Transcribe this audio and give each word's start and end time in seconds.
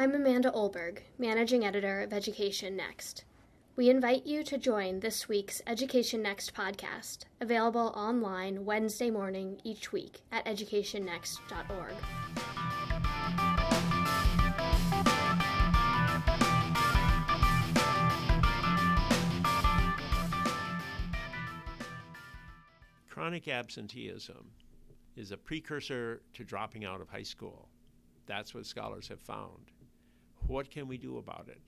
I'm 0.00 0.14
Amanda 0.14 0.52
Olberg, 0.52 1.00
Managing 1.18 1.64
Editor 1.64 2.02
of 2.02 2.12
Education 2.12 2.76
Next. 2.76 3.24
We 3.74 3.90
invite 3.90 4.24
you 4.26 4.44
to 4.44 4.56
join 4.56 5.00
this 5.00 5.28
week's 5.28 5.60
Education 5.66 6.22
Next 6.22 6.54
podcast, 6.54 7.24
available 7.40 7.92
online 7.96 8.64
Wednesday 8.64 9.10
morning 9.10 9.60
each 9.64 9.90
week 9.90 10.20
at 10.30 10.44
educationnext.org. 10.44 11.94
Chronic 23.08 23.48
absenteeism 23.48 24.46
is 25.16 25.32
a 25.32 25.36
precursor 25.36 26.22
to 26.34 26.44
dropping 26.44 26.84
out 26.84 27.00
of 27.00 27.08
high 27.08 27.24
school. 27.24 27.68
That's 28.26 28.54
what 28.54 28.64
scholars 28.64 29.08
have 29.08 29.18
found. 29.18 29.72
What 30.48 30.70
can 30.70 30.88
we 30.88 30.96
do 30.96 31.18
about 31.18 31.48
it? 31.48 31.60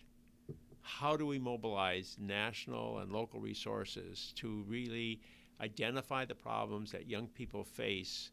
How 0.80 1.14
do 1.14 1.26
we 1.26 1.38
mobilize 1.38 2.16
national 2.18 3.00
and 3.00 3.12
local 3.12 3.38
resources 3.38 4.32
to 4.36 4.64
really 4.66 5.20
identify 5.60 6.24
the 6.24 6.34
problems 6.34 6.90
that 6.92 7.06
young 7.06 7.26
people 7.28 7.62
face 7.62 8.30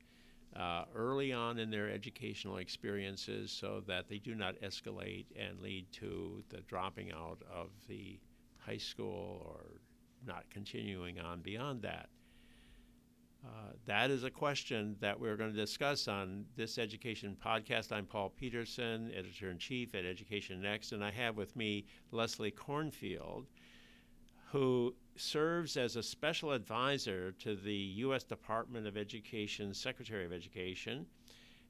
uh, 0.55 0.85
early 0.95 1.33
on 1.33 1.59
in 1.59 1.69
their 1.69 1.89
educational 1.89 2.57
experiences 2.57 3.51
so 3.51 3.83
that 3.87 4.07
they 4.07 4.19
do 4.19 4.35
not 4.35 4.55
escalate 4.61 5.25
and 5.37 5.59
lead 5.59 5.91
to 5.91 6.41
the 6.47 6.61
dropping 6.61 7.11
out 7.11 7.41
of 7.53 7.67
the 7.89 8.17
high 8.57 8.77
school 8.77 9.45
or 9.45 9.81
not 10.25 10.45
continuing 10.49 11.19
on 11.19 11.41
beyond 11.41 11.81
that? 11.81 12.07
Uh, 13.47 13.71
that 13.85 14.11
is 14.11 14.25
a 14.25 14.29
question 14.29 14.95
that 14.99 15.17
we're 15.17 15.37
going 15.37 15.53
to 15.53 15.57
discuss 15.57 16.09
on 16.09 16.43
this 16.57 16.77
education 16.77 17.37
podcast. 17.41 17.93
I'm 17.93 18.05
Paul 18.05 18.29
Peterson, 18.29 19.09
editor 19.15 19.49
in 19.49 19.57
chief 19.57 19.95
at 19.95 20.03
Education 20.03 20.61
Next, 20.61 20.91
and 20.91 21.03
I 21.03 21.11
have 21.11 21.37
with 21.37 21.55
me 21.55 21.85
Leslie 22.11 22.51
Cornfield, 22.51 23.45
who 24.51 24.93
serves 25.15 25.77
as 25.77 25.95
a 25.95 26.03
special 26.03 26.51
advisor 26.51 27.31
to 27.39 27.55
the 27.55 27.73
U.S. 27.73 28.23
Department 28.23 28.85
of 28.85 28.97
Education, 28.97 29.73
Secretary 29.73 30.25
of 30.25 30.33
Education, 30.33 31.05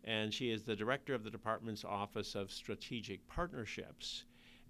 and 0.04 0.34
she 0.34 0.50
is 0.50 0.64
the 0.64 0.76
director 0.76 1.14
of 1.14 1.24
the 1.24 1.30
department's 1.30 1.86
Office 1.86 2.34
of 2.34 2.52
Strategic 2.52 3.28
Partnerships. 3.28 4.24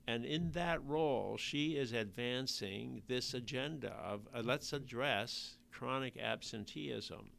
And 0.08 0.26
in 0.26 0.52
that 0.52 0.84
role, 0.84 1.38
she 1.38 1.78
is 1.78 1.94
advancing 1.94 3.02
this 3.08 3.34
agenda 3.34 3.94
of 3.94 4.28
uh, 4.34 4.42
let's 4.44 4.74
address 4.74 5.57
chronic 5.72 6.18
absenteeism. 6.18 7.30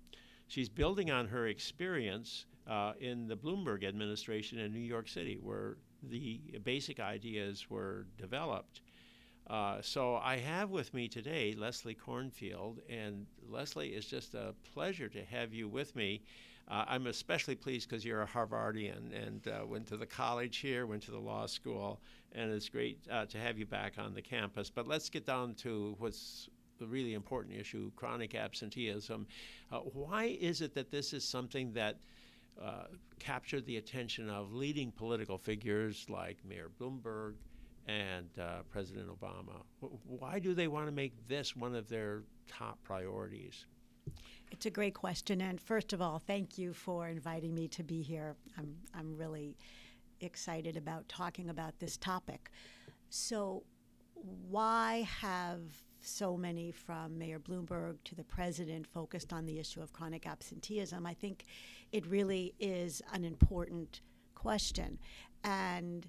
She's 0.47 0.69
building 0.69 1.11
on 1.11 1.29
her 1.29 1.47
experience 1.47 2.47
uh, 2.67 2.93
in 3.01 3.29
the 3.29 3.37
Bloomberg 3.37 3.84
administration 3.84 4.59
in 4.59 4.73
New 4.73 4.81
York 4.81 5.09
City, 5.09 5.39
where 5.43 5.77
the 6.03 6.41
basic 6.65 7.01
ideas 7.01 7.69
were 7.69 8.06
developed. 8.17 8.81
Uh, 9.49 9.79
so 9.81 10.17
I 10.17 10.37
have 10.37 10.71
with 10.71 10.93
me 10.93 11.09
today 11.09 11.55
Leslie 11.56 11.95
Cornfield, 11.95 12.81
and 12.89 13.27
Leslie, 13.49 13.91
it's 13.91 14.06
just 14.06 14.34
a 14.34 14.55
pleasure 14.75 15.09
to 15.09 15.25
have 15.25 15.55
you 15.55 15.69
with 15.69 15.97
me. 15.97 16.23
Uh, 16.71 16.84
I'm 16.87 17.06
especially 17.06 17.55
pleased 17.55 17.89
because 17.89 18.05
you're 18.05 18.21
a 18.21 18.27
Harvardian 18.27 19.27
and 19.27 19.49
uh, 19.49 19.65
went 19.67 19.87
to 19.87 19.97
the 19.97 20.05
college 20.06 20.59
here, 20.59 20.87
went 20.87 21.03
to 21.05 21.11
the 21.11 21.19
law 21.19 21.47
school, 21.47 22.03
and 22.33 22.53
it's 22.53 22.69
great 22.69 22.99
uh, 23.11 23.25
to 23.27 23.39
have 23.39 23.59
you 23.59 23.65
back 23.65 23.95
on 23.97 24.12
the 24.12 24.21
campus. 24.21 24.69
But 24.69 24.87
let's 24.87 25.09
get 25.09 25.25
down 25.25 25.55
to 25.56 25.95
what's 25.99 26.51
the 26.79 26.87
really 26.87 27.15
important 27.15 27.55
issue 27.57 27.91
chronic 27.97 28.34
absenteeism. 28.34 29.27
Uh, 29.71 29.79
why 29.79 30.37
is 30.41 30.61
it 30.61 30.75
that 30.75 30.91
this 30.91 31.12
is 31.12 31.25
something 31.25 31.73
that 31.73 31.97
uh, 32.62 32.84
captured 33.19 33.65
the 33.67 33.77
attention 33.77 34.29
of 34.29 34.53
leading 34.53 34.91
political 34.91 35.39
figures 35.39 36.06
like 36.09 36.39
Mayor 36.45 36.71
Bloomberg 36.81 37.34
and 37.87 38.29
uh, 38.41 38.62
President 38.71 39.09
Obama? 39.09 39.62
Why 40.05 40.39
do 40.39 40.55
they 40.55 40.69
want 40.69 40.87
to 40.87 40.93
make 40.93 41.12
this 41.29 41.55
one 41.55 41.75
of 41.75 41.89
their 41.89 42.23
top 42.49 42.79
priorities? 42.83 43.67
It's 44.50 44.67
a 44.67 44.71
great 44.71 44.94
question. 44.94 45.41
And 45.41 45.61
first 45.61 45.93
of 45.93 46.00
all, 46.00 46.22
thank 46.27 46.59
you 46.59 46.72
for 46.72 47.09
inviting 47.09 47.55
me 47.55 47.69
to 47.69 47.83
be 47.83 48.03
here. 48.03 48.34
I'm, 48.56 48.75
I'm 48.94 49.17
really 49.17 49.56
excited 50.21 50.77
about 50.77 51.09
talking 51.09 51.49
about 51.50 51.78
this 51.78 51.97
topic. 51.97 52.50
So, 53.11 53.62
why 54.49 55.09
have 55.21 55.61
so 56.00 56.36
many 56.36 56.70
from 56.70 57.19
Mayor 57.19 57.38
Bloomberg 57.38 57.97
to 58.04 58.14
the 58.14 58.25
president 58.25 58.86
focused 58.86 59.32
on 59.32 59.47
the 59.47 59.59
issue 59.59 59.81
of 59.81 59.92
chronic 59.92 60.26
absenteeism, 60.26 61.06
I 61.06 61.14
think 61.14 61.44
it 61.92 62.06
really 62.06 62.54
is 62.59 63.03
an 63.12 63.25
important 63.25 64.00
question. 64.34 64.98
And 65.44 66.06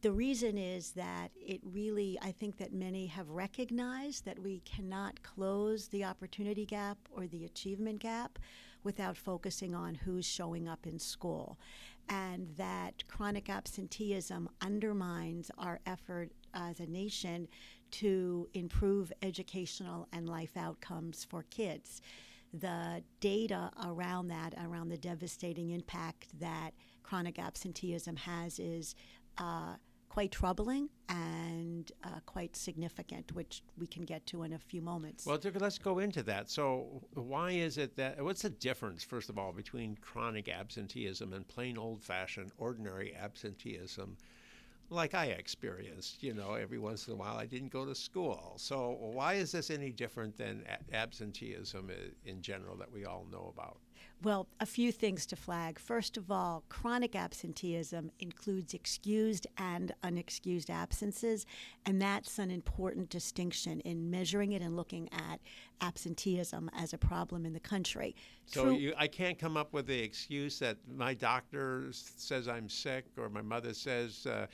the 0.00 0.12
reason 0.12 0.56
is 0.56 0.92
that 0.92 1.30
it 1.36 1.60
really, 1.64 2.18
I 2.22 2.32
think 2.32 2.56
that 2.58 2.72
many 2.72 3.06
have 3.06 3.28
recognized 3.28 4.24
that 4.24 4.38
we 4.38 4.60
cannot 4.60 5.22
close 5.22 5.88
the 5.88 6.04
opportunity 6.04 6.64
gap 6.64 6.98
or 7.10 7.26
the 7.26 7.44
achievement 7.44 8.00
gap 8.00 8.38
without 8.84 9.16
focusing 9.16 9.74
on 9.74 9.94
who's 9.94 10.24
showing 10.24 10.68
up 10.68 10.86
in 10.86 10.98
school. 10.98 11.58
And 12.08 12.48
that 12.56 13.06
chronic 13.06 13.48
absenteeism 13.48 14.48
undermines 14.60 15.50
our 15.58 15.80
effort 15.86 16.32
as 16.54 16.80
a 16.80 16.86
nation 16.86 17.48
to 17.92 18.48
improve 18.54 19.12
educational 19.22 20.08
and 20.12 20.28
life 20.28 20.56
outcomes 20.56 21.24
for 21.24 21.44
kids. 21.44 22.00
The 22.52 23.02
data 23.20 23.70
around 23.84 24.28
that, 24.28 24.54
around 24.62 24.88
the 24.88 24.98
devastating 24.98 25.70
impact 25.70 26.28
that 26.40 26.72
chronic 27.02 27.38
absenteeism 27.38 28.16
has, 28.16 28.58
is 28.58 28.94
uh, 29.38 29.76
quite 30.12 30.30
troubling 30.30 30.90
and 31.08 31.90
uh, 32.04 32.20
quite 32.26 32.54
significant, 32.54 33.32
which 33.32 33.62
we 33.78 33.86
can 33.86 34.04
get 34.04 34.26
to 34.26 34.42
in 34.42 34.52
a 34.52 34.58
few 34.58 34.82
moments. 34.82 35.24
Well, 35.24 35.38
let's 35.58 35.78
go 35.78 36.00
into 36.00 36.22
that. 36.24 36.50
So, 36.50 37.02
why 37.14 37.52
is 37.52 37.78
it 37.78 37.96
that, 37.96 38.22
what's 38.22 38.42
the 38.42 38.50
difference, 38.50 39.02
first 39.02 39.30
of 39.30 39.38
all, 39.38 39.52
between 39.52 39.96
chronic 40.02 40.50
absenteeism 40.50 41.32
and 41.32 41.48
plain 41.48 41.78
old 41.78 42.02
fashioned 42.02 42.52
ordinary 42.58 43.14
absenteeism? 43.14 44.18
Like 44.92 45.14
I 45.14 45.26
experienced, 45.26 46.22
you 46.22 46.34
know, 46.34 46.54
every 46.54 46.78
once 46.78 47.08
in 47.08 47.14
a 47.14 47.16
while 47.16 47.36
I 47.36 47.46
didn't 47.46 47.72
go 47.72 47.84
to 47.84 47.94
school. 47.94 48.54
So 48.56 48.96
why 49.00 49.34
is 49.34 49.52
this 49.52 49.70
any 49.70 49.90
different 49.90 50.36
than 50.36 50.64
a- 50.68 50.94
absenteeism 50.94 51.90
in 52.24 52.42
general 52.42 52.76
that 52.76 52.92
we 52.92 53.04
all 53.04 53.26
know 53.30 53.52
about? 53.54 53.78
Well, 54.22 54.46
a 54.60 54.66
few 54.66 54.92
things 54.92 55.26
to 55.26 55.36
flag. 55.36 55.80
First 55.80 56.16
of 56.16 56.30
all, 56.30 56.62
chronic 56.68 57.16
absenteeism 57.16 58.12
includes 58.20 58.72
excused 58.72 59.48
and 59.56 59.92
unexcused 60.04 60.70
absences, 60.70 61.44
and 61.84 62.00
that's 62.00 62.38
an 62.38 62.50
important 62.50 63.08
distinction 63.10 63.80
in 63.80 64.10
measuring 64.10 64.52
it 64.52 64.62
and 64.62 64.76
looking 64.76 65.08
at 65.12 65.40
absenteeism 65.80 66.70
as 66.72 66.92
a 66.92 66.98
problem 66.98 67.44
in 67.44 67.52
the 67.52 67.60
country. 67.60 68.14
So 68.46 68.70
you, 68.70 68.94
I 68.96 69.08
can't 69.08 69.38
come 69.38 69.56
up 69.56 69.72
with 69.72 69.88
the 69.88 70.00
excuse 70.00 70.60
that 70.60 70.76
my 70.88 71.14
doctor 71.14 71.88
says 71.90 72.46
I'm 72.46 72.68
sick 72.68 73.06
or 73.18 73.28
my 73.28 73.42
mother 73.42 73.74
says. 73.74 74.24
Uh, 74.24 74.46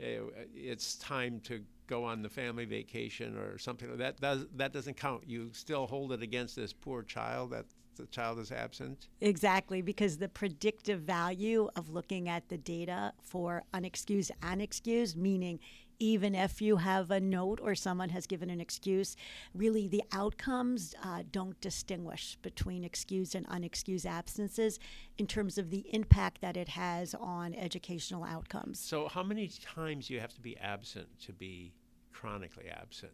Eh, 0.00 0.18
it's 0.54 0.96
time 0.96 1.40
to 1.40 1.62
go 1.86 2.04
on 2.04 2.22
the 2.22 2.28
family 2.28 2.64
vacation 2.64 3.36
or 3.36 3.58
something 3.58 3.96
that. 3.96 4.20
Does, 4.20 4.46
that 4.56 4.72
doesn't 4.72 4.96
count. 4.96 5.24
You 5.26 5.50
still 5.52 5.86
hold 5.86 6.12
it 6.12 6.22
against 6.22 6.56
this 6.56 6.72
poor 6.72 7.02
child 7.02 7.50
that 7.50 7.66
the 7.96 8.06
child 8.06 8.38
is 8.38 8.50
absent? 8.50 9.08
Exactly, 9.20 9.82
because 9.82 10.16
the 10.16 10.28
predictive 10.28 11.00
value 11.00 11.68
of 11.76 11.90
looking 11.90 12.28
at 12.28 12.48
the 12.48 12.56
data 12.56 13.12
for 13.22 13.62
unexcused 13.74 14.30
and 14.42 14.62
excused, 14.62 15.16
meaning 15.16 15.58
even 16.00 16.34
if 16.34 16.60
you 16.60 16.76
have 16.76 17.10
a 17.10 17.20
note 17.20 17.60
or 17.62 17.74
someone 17.76 18.08
has 18.08 18.26
given 18.26 18.50
an 18.50 18.60
excuse, 18.60 19.14
really 19.54 19.86
the 19.86 20.02
outcomes 20.10 20.94
uh, 21.04 21.22
don't 21.30 21.60
distinguish 21.60 22.36
between 22.42 22.82
excused 22.82 23.34
and 23.34 23.46
unexcused 23.48 24.06
absences 24.06 24.80
in 25.18 25.26
terms 25.26 25.58
of 25.58 25.70
the 25.70 25.84
impact 25.94 26.40
that 26.40 26.56
it 26.56 26.70
has 26.70 27.14
on 27.14 27.54
educational 27.54 28.24
outcomes. 28.24 28.80
So, 28.80 29.06
how 29.06 29.22
many 29.22 29.48
times 29.48 30.08
do 30.08 30.14
you 30.14 30.20
have 30.20 30.34
to 30.34 30.40
be 30.40 30.56
absent 30.56 31.06
to 31.26 31.32
be 31.32 31.74
chronically 32.12 32.68
absent? 32.68 33.12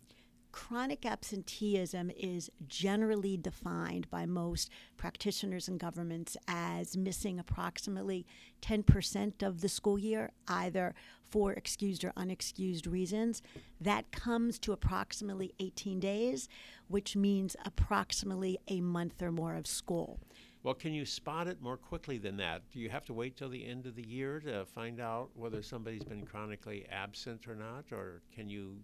Chronic 0.56 1.04
absenteeism 1.04 2.10
is 2.16 2.50
generally 2.66 3.36
defined 3.36 4.08
by 4.10 4.24
most 4.24 4.70
practitioners 4.96 5.68
and 5.68 5.78
governments 5.78 6.34
as 6.48 6.96
missing 6.96 7.38
approximately 7.38 8.24
10% 8.62 9.42
of 9.42 9.60
the 9.60 9.68
school 9.68 9.98
year, 9.98 10.30
either 10.48 10.94
for 11.28 11.52
excused 11.52 12.04
or 12.04 12.12
unexcused 12.16 12.90
reasons. 12.90 13.42
That 13.78 14.10
comes 14.12 14.58
to 14.60 14.72
approximately 14.72 15.52
18 15.60 16.00
days, 16.00 16.48
which 16.88 17.14
means 17.14 17.54
approximately 17.66 18.58
a 18.66 18.80
month 18.80 19.20
or 19.20 19.32
more 19.32 19.56
of 19.56 19.66
school. 19.66 20.18
Well, 20.62 20.72
can 20.72 20.94
you 20.94 21.04
spot 21.04 21.48
it 21.48 21.60
more 21.60 21.76
quickly 21.76 22.16
than 22.16 22.38
that? 22.38 22.62
Do 22.72 22.80
you 22.80 22.88
have 22.88 23.04
to 23.04 23.12
wait 23.12 23.36
till 23.36 23.50
the 23.50 23.66
end 23.66 23.84
of 23.84 23.94
the 23.94 24.08
year 24.08 24.40
to 24.40 24.64
find 24.64 25.00
out 25.00 25.28
whether 25.34 25.62
somebody's 25.62 26.02
been 26.02 26.24
chronically 26.24 26.86
absent 26.90 27.46
or 27.46 27.54
not, 27.54 27.92
or 27.92 28.22
can 28.34 28.48
you 28.48 28.78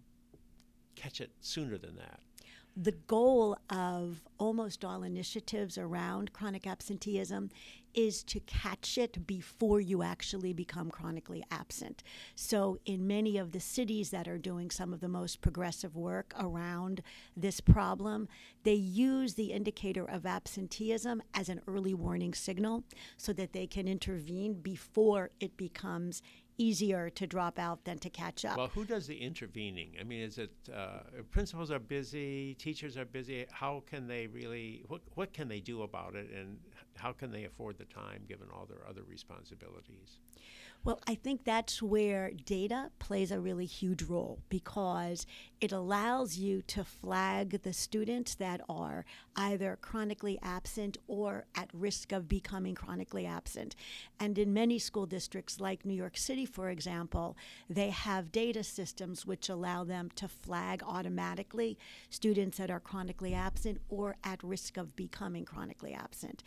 catch 0.94 1.20
it 1.20 1.30
sooner 1.40 1.78
than 1.78 1.96
that. 1.96 2.20
The 2.76 2.92
goal 2.92 3.58
of 3.68 4.22
almost 4.38 4.82
all 4.82 5.02
initiatives 5.02 5.76
around 5.76 6.32
chronic 6.32 6.66
absenteeism 6.66 7.50
is 7.94 8.22
to 8.22 8.40
catch 8.40 8.96
it 8.96 9.26
before 9.26 9.80
you 9.80 10.02
actually 10.02 10.54
become 10.54 10.90
chronically 10.90 11.44
absent. 11.50 12.02
So, 12.34 12.78
in 12.86 13.06
many 13.06 13.36
of 13.36 13.52
the 13.52 13.60
cities 13.60 14.08
that 14.10 14.26
are 14.26 14.38
doing 14.38 14.70
some 14.70 14.94
of 14.94 15.00
the 15.00 15.08
most 15.08 15.42
progressive 15.42 15.94
work 15.94 16.32
around 16.38 17.02
this 17.36 17.60
problem, 17.60 18.28
they 18.62 18.72
use 18.72 19.34
the 19.34 19.52
indicator 19.52 20.08
of 20.08 20.24
absenteeism 20.24 21.22
as 21.34 21.50
an 21.50 21.60
early 21.66 21.92
warning 21.92 22.32
signal 22.32 22.84
so 23.18 23.34
that 23.34 23.52
they 23.52 23.66
can 23.66 23.86
intervene 23.86 24.54
before 24.54 25.30
it 25.40 25.58
becomes 25.58 26.22
easier 26.58 27.10
to 27.10 27.26
drop 27.26 27.58
out 27.58 27.84
than 27.84 27.98
to 27.98 28.10
catch 28.10 28.44
up. 28.44 28.56
Well, 28.56 28.68
who 28.68 28.84
does 28.84 29.06
the 29.06 29.16
intervening? 29.16 29.96
I 30.00 30.04
mean, 30.04 30.20
is 30.20 30.38
it 30.38 30.52
uh, 30.74 31.00
principals 31.30 31.70
are 31.70 31.78
busy, 31.78 32.54
teachers 32.54 32.96
are 32.96 33.04
busy? 33.04 33.46
How 33.50 33.82
can 33.86 34.06
they 34.06 34.26
really? 34.26 34.84
What 34.88 35.02
what 35.14 35.32
can 35.32 35.48
they 35.48 35.60
do 35.60 35.82
about 35.82 36.14
it, 36.14 36.30
and 36.30 36.58
how 36.96 37.12
can 37.12 37.30
they 37.30 37.44
afford 37.44 37.78
the 37.78 37.84
time 37.84 38.22
given 38.28 38.48
all 38.52 38.66
their 38.66 38.86
other 38.88 39.02
responsibilities? 39.02 40.18
Well, 40.84 40.98
I 41.06 41.14
think 41.14 41.44
that's 41.44 41.80
where 41.80 42.32
data 42.32 42.90
plays 42.98 43.30
a 43.30 43.38
really 43.38 43.66
huge 43.66 44.02
role 44.02 44.40
because 44.48 45.26
it 45.60 45.70
allows 45.70 46.38
you 46.38 46.60
to 46.62 46.82
flag 46.82 47.62
the 47.62 47.72
students 47.72 48.34
that 48.34 48.60
are 48.68 49.04
either 49.36 49.78
chronically 49.80 50.40
absent 50.42 50.98
or 51.06 51.44
at 51.54 51.70
risk 51.72 52.10
of 52.10 52.28
becoming 52.28 52.74
chronically 52.74 53.26
absent. 53.26 53.76
And 54.18 54.36
in 54.36 54.52
many 54.52 54.80
school 54.80 55.06
districts, 55.06 55.60
like 55.60 55.84
New 55.84 55.94
York 55.94 56.16
City, 56.16 56.44
for 56.44 56.68
example, 56.68 57.36
they 57.70 57.90
have 57.90 58.32
data 58.32 58.64
systems 58.64 59.24
which 59.24 59.48
allow 59.48 59.84
them 59.84 60.10
to 60.16 60.26
flag 60.26 60.82
automatically 60.84 61.78
students 62.10 62.58
that 62.58 62.72
are 62.72 62.80
chronically 62.80 63.34
absent 63.34 63.78
or 63.88 64.16
at 64.24 64.42
risk 64.42 64.76
of 64.76 64.96
becoming 64.96 65.44
chronically 65.44 65.94
absent. 65.94 66.42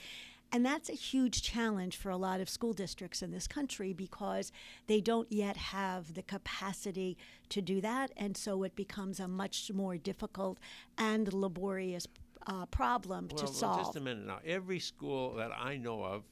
And 0.55 0.65
that's 0.65 0.87
a 0.87 0.93
huge 0.93 1.41
challenge 1.41 1.97
for 1.97 2.09
a 2.09 2.15
lot 2.15 2.39
of 2.39 2.47
school 2.47 2.71
districts 2.71 3.21
in 3.21 3.29
this 3.29 3.45
country 3.45 3.91
because 3.91 4.53
they 4.87 5.01
don't 5.01 5.29
yet 5.29 5.57
have 5.57 6.13
the 6.13 6.21
capacity 6.21 7.17
to 7.49 7.61
do 7.61 7.81
that. 7.81 8.13
And 8.15 8.37
so 8.37 8.63
it 8.63 8.73
becomes 8.73 9.19
a 9.19 9.27
much 9.27 9.69
more 9.73 9.97
difficult 9.97 10.57
and 10.97 11.33
laborious 11.33 12.07
uh, 12.47 12.67
problem 12.67 13.27
well, 13.33 13.45
to 13.45 13.53
solve. 13.53 13.79
Just 13.79 13.97
a 13.97 13.99
minute 13.99 14.25
now. 14.25 14.39
Every 14.45 14.79
school 14.79 15.33
that 15.33 15.51
I 15.51 15.75
know 15.75 16.01
of 16.01 16.23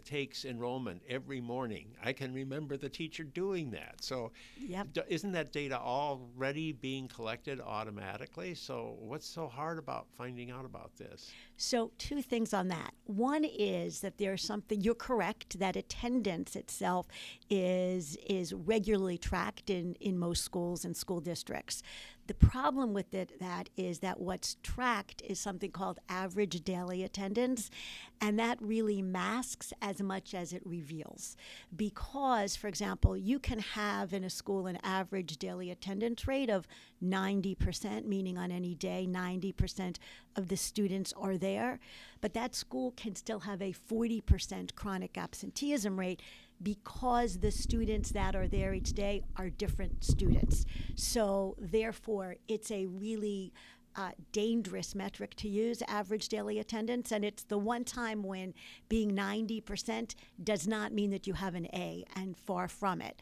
takes 0.00 0.44
enrollment 0.44 1.02
every 1.08 1.40
morning. 1.40 1.88
I 2.02 2.12
can 2.12 2.32
remember 2.32 2.76
the 2.76 2.88
teacher 2.88 3.24
doing 3.24 3.70
that. 3.72 3.96
So, 4.00 4.32
yep. 4.58 4.92
d- 4.92 5.02
isn't 5.08 5.32
that 5.32 5.52
data 5.52 5.78
already 5.78 6.72
being 6.72 7.08
collected 7.08 7.60
automatically? 7.60 8.54
So, 8.54 8.96
what's 8.98 9.26
so 9.26 9.48
hard 9.48 9.78
about 9.78 10.06
finding 10.16 10.50
out 10.50 10.64
about 10.64 10.96
this? 10.96 11.30
So, 11.56 11.92
two 11.98 12.22
things 12.22 12.52
on 12.52 12.68
that. 12.68 12.94
One 13.04 13.44
is 13.44 14.00
that 14.00 14.18
there's 14.18 14.42
something 14.42 14.80
you're 14.80 14.94
correct 14.94 15.58
that 15.58 15.76
attendance 15.76 16.56
itself 16.56 17.06
is 17.48 18.16
is 18.28 18.52
regularly 18.52 19.18
tracked 19.18 19.70
in 19.70 19.94
in 20.00 20.18
most 20.18 20.44
schools 20.44 20.84
and 20.84 20.96
school 20.96 21.20
districts. 21.20 21.82
The 22.26 22.34
problem 22.34 22.94
with 22.94 23.12
it 23.12 23.38
that 23.38 23.68
is 23.76 23.98
that 23.98 24.18
what's 24.18 24.56
tracked 24.62 25.20
is 25.22 25.38
something 25.38 25.70
called 25.70 25.98
average 26.08 26.64
daily 26.64 27.02
attendance, 27.02 27.70
and 28.20 28.38
that 28.38 28.56
really 28.62 29.02
masks 29.02 29.74
as 29.82 30.00
much 30.00 30.32
as 30.32 30.52
it 30.52 30.62
reveals. 30.64 31.36
Because, 31.74 32.56
for 32.56 32.68
example, 32.68 33.14
you 33.16 33.38
can 33.38 33.58
have 33.58 34.14
in 34.14 34.24
a 34.24 34.30
school 34.30 34.66
an 34.66 34.78
average 34.82 35.36
daily 35.36 35.70
attendance 35.70 36.26
rate 36.26 36.48
of 36.48 36.66
90%, 37.02 38.06
meaning 38.06 38.38
on 38.38 38.50
any 38.50 38.74
day, 38.74 39.06
90% 39.08 39.96
of 40.36 40.48
the 40.48 40.56
students 40.56 41.12
are 41.18 41.36
there, 41.36 41.78
but 42.22 42.32
that 42.32 42.54
school 42.54 42.92
can 42.96 43.14
still 43.14 43.40
have 43.40 43.60
a 43.60 43.74
40% 43.74 44.74
chronic 44.74 45.18
absenteeism 45.18 46.00
rate 46.00 46.22
because 46.62 47.38
the 47.38 47.50
students 47.50 48.10
that 48.10 48.34
are 48.34 48.48
there 48.48 48.74
each 48.74 48.92
day 48.92 49.22
are 49.36 49.50
different 49.50 50.04
students. 50.04 50.64
So, 50.94 51.56
therefore, 51.58 52.36
it's 52.48 52.70
a 52.70 52.86
really 52.86 53.52
uh, 53.96 54.10
dangerous 54.32 54.94
metric 54.94 55.34
to 55.36 55.48
use, 55.48 55.82
average 55.86 56.28
daily 56.28 56.58
attendance. 56.58 57.12
And 57.12 57.24
it's 57.24 57.44
the 57.44 57.58
one 57.58 57.84
time 57.84 58.22
when 58.22 58.54
being 58.88 59.12
90% 59.12 60.14
does 60.42 60.66
not 60.66 60.92
mean 60.92 61.10
that 61.10 61.26
you 61.26 61.34
have 61.34 61.54
an 61.54 61.66
A, 61.66 62.04
and 62.16 62.36
far 62.36 62.68
from 62.68 63.00
it. 63.00 63.20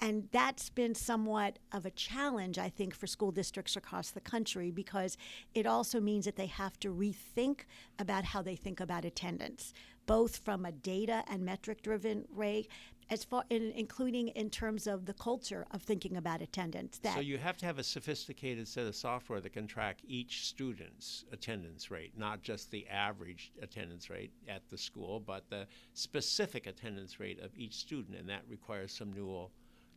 And 0.00 0.28
that's 0.30 0.68
been 0.68 0.94
somewhat 0.94 1.58
of 1.72 1.86
a 1.86 1.90
challenge, 1.90 2.58
I 2.58 2.68
think, 2.68 2.94
for 2.94 3.06
school 3.06 3.30
districts 3.30 3.76
across 3.76 4.10
the 4.10 4.20
country 4.20 4.70
because 4.70 5.16
it 5.54 5.66
also 5.66 6.00
means 6.00 6.26
that 6.26 6.36
they 6.36 6.46
have 6.46 6.78
to 6.80 6.92
rethink 6.92 7.60
about 7.98 8.24
how 8.24 8.42
they 8.42 8.56
think 8.56 8.78
about 8.78 9.06
attendance, 9.06 9.72
both 10.06 10.36
from 10.38 10.64
a 10.64 10.72
data 10.72 11.24
and 11.28 11.44
metric 11.44 11.82
driven 11.82 12.24
way 12.32 12.66
as 13.08 13.24
far 13.24 13.44
in, 13.50 13.72
including 13.76 14.28
in 14.28 14.50
terms 14.50 14.86
of 14.86 15.06
the 15.06 15.14
culture 15.14 15.64
of 15.70 15.82
thinking 15.82 16.16
about 16.16 16.42
attendance. 16.42 17.00
So 17.14 17.20
you 17.20 17.38
have 17.38 17.56
to 17.58 17.66
have 17.66 17.78
a 17.78 17.84
sophisticated 17.84 18.66
set 18.66 18.86
of 18.86 18.96
software 18.96 19.40
that 19.40 19.52
can 19.52 19.66
track 19.66 19.98
each 20.06 20.46
student's 20.46 21.24
attendance 21.32 21.90
rate, 21.90 22.12
not 22.16 22.42
just 22.42 22.70
the 22.70 22.86
average 22.88 23.52
attendance 23.62 24.10
rate 24.10 24.32
at 24.48 24.68
the 24.68 24.78
school, 24.78 25.20
but 25.20 25.48
the 25.50 25.66
specific 25.92 26.66
attendance 26.66 27.20
rate 27.20 27.40
of 27.40 27.50
each 27.56 27.74
student, 27.74 28.18
and 28.18 28.28
that 28.28 28.42
requires 28.48 28.92
some 28.92 29.12
new 29.12 29.48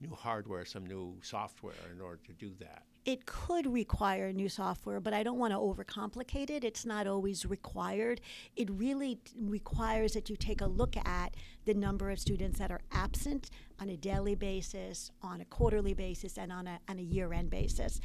new 0.02 0.16
hardware, 0.16 0.64
some 0.64 0.86
new 0.86 1.14
software 1.22 1.74
in 1.94 2.00
order 2.00 2.22
to 2.26 2.32
do 2.34 2.54
that. 2.58 2.84
It 3.06 3.26
could 3.26 3.66
require 3.66 4.32
new 4.34 4.50
software, 4.50 5.00
but 5.00 5.14
I 5.14 5.24
don't 5.24 5.40
want 5.40 5.54
to 5.54 5.58
overcomplicate 5.58 6.50
it. 6.50 6.64
It's 6.64 6.86
not 6.86 7.08
always 7.08 7.46
required. 7.46 8.22
It 8.56 8.70
really 8.70 9.16
t- 9.16 9.34
requires 9.40 10.14
that 10.14 10.30
you 10.30 10.36
take 10.36 10.62
a 10.62 10.68
look 10.68 10.98
at 10.98 11.36
the 11.66 11.74
number 11.74 12.12
of 12.12 12.20
students 12.20 12.60
that 12.60 12.72
are 12.72 12.82
absent 12.92 13.50
on 13.80 13.90
a 13.90 13.98
daily 13.98 14.36
basis, 14.36 15.12
on 15.24 15.40
a 15.42 15.46
quarterly 15.46 15.94
basis, 15.94 16.38
and 16.38 16.52
on 16.52 16.68
a, 16.68 16.80
on 16.90 17.00
a 17.00 17.02
year 17.02 17.34
end 17.34 17.50
basis. 17.50 18.02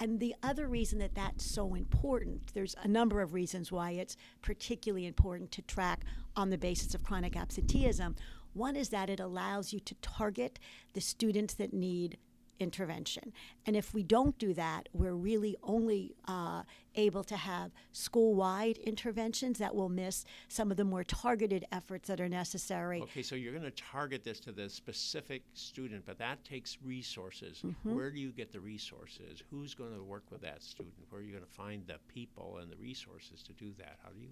And 0.00 0.18
the 0.18 0.34
other 0.42 0.66
reason 0.66 0.98
that 1.00 1.14
that's 1.14 1.44
so 1.44 1.74
important, 1.74 2.54
there's 2.54 2.74
a 2.82 2.88
number 2.88 3.20
of 3.20 3.34
reasons 3.34 3.70
why 3.70 3.92
it's 3.92 4.16
particularly 4.42 5.06
important 5.06 5.50
to 5.52 5.62
track 5.62 6.04
on 6.36 6.50
the 6.50 6.58
basis 6.58 6.94
of 6.94 7.02
chronic 7.02 7.36
absenteeism. 7.36 8.14
One 8.54 8.76
is 8.76 8.88
that 8.88 9.10
it 9.10 9.20
allows 9.20 9.72
you 9.72 9.80
to 9.80 9.94
target 9.96 10.58
the 10.94 11.00
students 11.00 11.54
that 11.54 11.72
need 11.72 12.16
intervention. 12.60 13.32
And 13.66 13.76
if 13.76 13.94
we 13.94 14.02
don't 14.02 14.38
do 14.38 14.54
that, 14.54 14.88
we're 14.92 15.14
really 15.14 15.56
only 15.62 16.14
uh, 16.26 16.62
able 16.94 17.24
to 17.24 17.36
have 17.36 17.70
school 17.92 18.34
wide 18.34 18.78
interventions 18.78 19.58
that 19.58 19.74
will 19.74 19.88
miss 19.88 20.24
some 20.48 20.70
of 20.70 20.76
the 20.76 20.84
more 20.84 21.04
targeted 21.04 21.64
efforts 21.72 22.08
that 22.08 22.20
are 22.20 22.28
necessary. 22.28 23.00
Okay, 23.02 23.22
so 23.22 23.34
you're 23.34 23.52
going 23.52 23.64
to 23.64 23.70
target 23.70 24.24
this 24.24 24.40
to 24.40 24.52
the 24.52 24.68
specific 24.68 25.42
student, 25.54 26.04
but 26.04 26.18
that 26.18 26.44
takes 26.44 26.78
resources. 26.84 27.62
Mm-hmm. 27.64 27.94
Where 27.94 28.10
do 28.10 28.18
you 28.18 28.30
get 28.30 28.52
the 28.52 28.60
resources? 28.60 29.42
Who's 29.50 29.74
going 29.74 29.94
to 29.94 30.02
work 30.02 30.24
with 30.30 30.42
that 30.42 30.62
student? 30.62 30.94
Where 31.10 31.20
are 31.20 31.24
you 31.24 31.32
going 31.32 31.44
to 31.44 31.50
find 31.50 31.86
the 31.86 31.98
people 32.08 32.58
and 32.60 32.70
the 32.70 32.76
resources 32.76 33.42
to 33.44 33.52
do 33.52 33.72
that? 33.78 33.98
How 34.02 34.10
do 34.10 34.20
you 34.20 34.30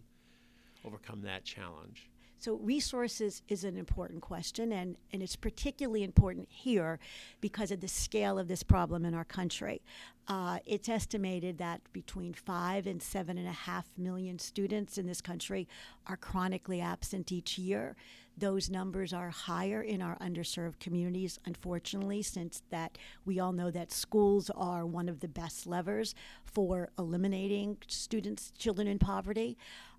overcome 0.85 1.23
that 1.23 1.45
challenge? 1.45 2.11
So, 2.39 2.55
resources 2.57 3.43
is 3.49 3.65
an 3.65 3.77
important 3.77 4.21
question, 4.21 4.73
and, 4.73 4.97
and 5.13 5.23
it's 5.23 5.37
particularly 5.37 6.05
important 6.05 6.49
here 6.51 6.99
because 7.41 7.71
of 7.71 7.81
the 7.81 7.89
scale 7.89 8.39
of 8.39 8.47
this 8.47 8.63
problem 8.63 9.05
in 9.05 9.15
our 9.15 9.25
country. 9.25 9.81
Uh, 10.29 10.59
it's 10.67 10.89
estimated 10.89 11.59
that 11.59 11.81
between 11.93 12.35
five 12.35 12.87
and 12.87 13.01
seven 13.01 13.39
and 13.39 13.47
a 13.47 13.53
half 13.53 13.87
million 13.97 14.39
students 14.39 14.99
in 14.99 15.07
this 15.07 15.21
country 15.21 15.69
are 16.09 16.17
chronically 16.17 16.81
absent 16.81 17.33
each 17.33 17.59
year. 17.59 17.97
Those 18.37 18.69
numbers 18.69 19.15
are 19.15 19.31
higher 19.31 19.81
in 19.81 20.03
our 20.03 20.19
underserved 20.19 20.79
communities, 20.79 21.39
unfortunately, 21.47 22.21
since 22.23 22.63
that 22.71 22.99
we 23.25 23.41
all 23.41 23.53
know 23.53 23.71
that 23.71 23.93
schools 23.93 24.51
are 24.51 24.85
one 24.85 25.09
of 25.09 25.21
the 25.21 25.29
best 25.29 25.67
levers 25.67 26.15
for 26.45 26.91
eliminating 26.99 27.79
students, 27.87 28.53
children 28.59 28.89
in 28.89 28.99
poverty. 28.99 29.57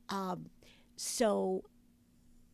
Um, 0.10 0.50
so 0.98 1.64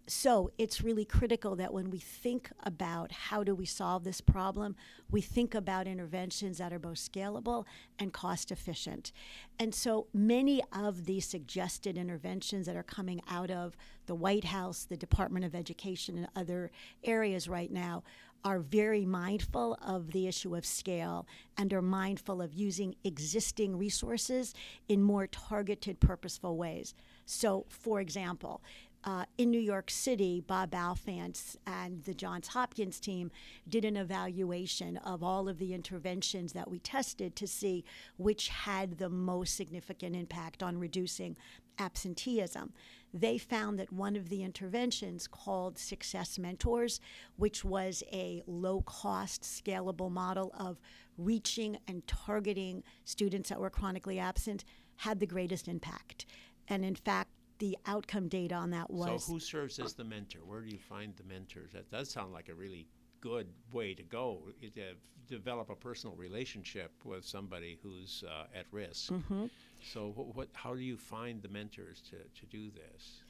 so 0.06 0.52
it's 0.58 0.82
really 0.82 1.06
critical 1.06 1.56
that 1.56 1.74
when 1.74 1.90
we 1.90 2.00
think 2.00 2.50
about 2.64 3.12
how 3.12 3.44
do 3.44 3.56
we 3.56 3.66
solve 3.66 4.04
this 4.04 4.20
problem, 4.20 4.76
we 5.10 5.22
think 5.22 5.56
about 5.56 5.88
interventions 5.88 6.58
that 6.58 6.74
are 6.74 6.80
both 6.80 6.98
scalable 6.98 7.66
and 7.98 8.12
cost 8.12 8.52
efficient. 8.52 9.14
And 9.60 9.74
so 9.74 10.08
many 10.14 10.62
of 10.74 11.06
the 11.06 11.22
suggested 11.22 11.98
interventions 11.98 12.66
that 12.66 12.76
are 12.76 12.84
coming 12.84 13.22
out 13.30 13.50
of 13.50 13.78
the 14.06 14.16
White 14.16 14.46
House, 14.46 14.84
the 14.84 14.98
Department 14.98 15.46
of 15.46 15.56
Education, 15.56 16.18
and 16.18 16.28
other 16.36 16.70
areas 17.04 17.48
right 17.48 17.72
now 17.72 18.04
are 18.44 18.60
very 18.60 19.06
mindful 19.06 19.78
of 19.82 20.12
the 20.12 20.28
issue 20.28 20.56
of 20.56 20.66
scale 20.66 21.26
and 21.58 21.74
are 21.74 21.82
mindful 21.82 22.42
of 22.42 22.54
using 22.54 22.94
existing 23.06 23.78
resources 23.78 24.54
in 24.90 25.02
more 25.02 25.28
targeted, 25.28 26.00
purposeful 26.02 26.58
ways. 26.58 26.94
So, 27.26 27.66
for 27.70 28.02
example, 28.02 28.62
uh, 29.04 29.26
in 29.38 29.52
New 29.52 29.60
York 29.60 29.92
City, 29.92 30.42
Bob 30.46 30.72
Balfanz 30.72 31.58
and 31.68 32.04
the 32.04 32.14
Johns 32.14 32.50
Hopkins 32.50 33.00
team 33.00 33.32
did 33.68 33.84
an 33.84 33.98
evaluation 33.98 34.98
of 34.98 35.24
all 35.24 35.50
of 35.50 35.58
the 35.58 35.74
interventions 35.74 36.54
that 36.54 36.70
we 36.70 36.80
tested 36.80 37.36
to 37.36 37.48
see 37.48 37.84
which 38.18 38.48
had 38.48 38.98
the 38.98 39.10
most 39.10 39.56
significant 39.56 40.16
impact 40.16 40.64
on 40.64 40.78
reducing 40.78 41.36
absenteeism. 41.80 42.72
they 43.16 43.38
found 43.38 43.78
that 43.78 43.92
one 43.92 44.16
of 44.16 44.30
the 44.30 44.44
interventions 44.44 45.28
called 45.28 45.78
Success 45.78 46.40
Mentors, 46.40 47.00
which 47.36 47.64
was 47.64 48.04
a 48.12 48.42
low 48.48 48.82
cost, 48.82 49.44
scalable 49.44 50.10
model 50.10 50.52
of 50.58 50.80
reaching 51.18 51.78
and 51.88 52.06
targeting 52.08 52.84
students 53.06 53.50
that 53.50 53.60
were 53.60 53.70
chronically 53.70 54.18
absent, 54.18 54.64
had 54.98 55.20
the 55.20 55.28
greatest 55.28 55.68
impact. 55.68 56.26
And 56.68 56.84
in 56.84 56.96
fact, 56.96 57.30
the 57.60 57.78
outcome 57.86 58.28
data 58.28 58.56
on 58.56 58.72
that 58.72 58.90
was. 58.90 59.26
So, 59.26 59.34
who 59.34 59.40
serves 59.40 59.80
as 59.80 59.94
the 59.94 60.04
mentor? 60.04 60.40
Where 60.46 60.62
do 60.62 60.70
you 60.70 60.80
find 60.80 61.16
the 61.16 61.24
mentors? 61.24 61.72
That 61.74 61.90
does 61.90 62.10
sound 62.10 62.34
like 62.34 62.50
a 62.50 62.54
really 62.54 62.88
good 63.22 63.48
way 63.72 63.94
to 63.94 64.04
go 64.04 64.40
to 64.62 64.94
develop 65.28 65.70
a 65.70 65.76
personal 65.76 66.16
relationship 66.16 66.92
with 67.06 67.26
somebody 67.26 67.80
who's 67.82 68.24
uh, 68.28 68.46
at 68.58 68.66
risk. 68.72 69.12
Mm-hmm. 69.12 69.46
So, 69.82 70.12
what, 70.16 70.36
what, 70.36 70.48
how 70.54 70.74
do 70.74 70.82
you 70.82 70.98
find 70.98 71.42
the 71.42 71.50
mentors 71.50 72.02
to, 72.10 72.18
to 72.18 72.46
do 72.48 72.72
this? 72.72 73.22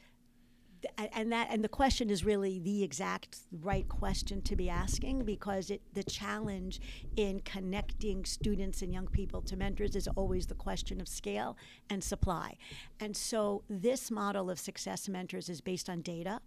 And 0.98 1.32
that 1.32 1.48
and 1.50 1.64
the 1.64 1.70
question 1.70 2.10
is 2.10 2.26
really 2.26 2.60
the 2.60 2.84
exact 2.84 3.40
right 3.62 3.88
question 3.88 4.42
to 4.42 4.56
be 4.56 4.70
asking 4.70 5.24
because 5.24 5.70
it 5.70 5.82
the 5.94 6.04
challenge 6.04 6.82
in 7.16 7.40
connecting 7.42 8.26
students 8.26 8.82
and 8.82 8.94
young 8.94 9.08
people 9.08 9.42
to 9.42 9.56
mentors 9.56 9.96
is 9.96 10.08
always 10.16 10.48
the 10.48 10.56
question 10.56 11.00
of 11.00 11.08
scale 11.08 11.58
and 11.90 12.04
supply. 12.04 12.58
And 13.00 13.16
so 13.16 13.64
this 13.70 14.12
model 14.12 14.50
of 14.50 14.60
success 14.60 15.08
mentors 15.08 15.50
is 15.50 15.62
based 15.62 15.90
on 15.90 16.02
data 16.02 16.40